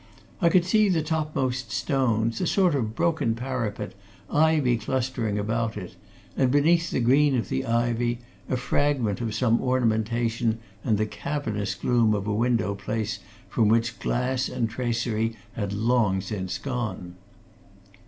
[0.41, 3.93] I could see the topmost stones, a sort of broken parapet,
[4.31, 5.95] ivy clustering about it,
[6.35, 8.17] and beneath the green of the ivy,
[8.49, 13.99] a fragment of some ornamentation and the cavernous gloom of a window place from which
[13.99, 17.13] glass and tracery had long since gone.